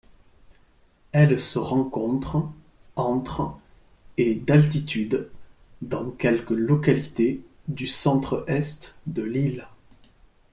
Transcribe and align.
Elle 1.11 1.39
se 1.39 1.59
rencontre 1.59 2.49
entre 2.95 3.53
et 4.17 4.33
d'altitude 4.33 5.29
dans 5.83 6.09
quelques 6.09 6.49
localités 6.49 7.41
du 7.67 7.85
centre-Est 7.85 8.97
de 9.05 9.21
l'île. 9.21 9.67